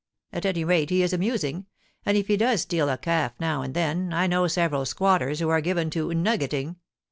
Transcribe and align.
At 0.33 0.47
any 0.47 0.63
rate 0.63 0.89
he 0.89 1.03
is 1.03 1.13
amusing; 1.13 1.67
and 2.07 2.17
if 2.17 2.25
he 2.25 2.35
does 2.35 2.61
steal 2.61 2.89
a 2.89 2.97
calf 2.97 3.33
now 3.39 3.61
and 3.61 3.75
then, 3.75 4.11
I 4.13 4.25
know 4.25 4.47
several 4.47 4.83
squatters 4.87 5.37
who 5.41 5.49
are 5.49 5.61
given 5.61 5.91
to 5.91 6.07
"nuggeting." 6.07 6.77